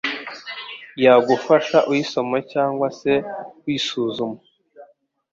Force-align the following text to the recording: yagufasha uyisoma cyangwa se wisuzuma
yagufasha 1.05 1.77
uyisoma 1.91 2.37
cyangwa 2.51 2.87
se 2.99 3.13
wisuzuma 3.63 4.39